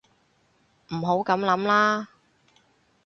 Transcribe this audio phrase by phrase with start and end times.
[0.95, 2.07] 唔好噉諗啦